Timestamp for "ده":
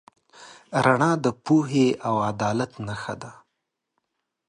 3.21-3.31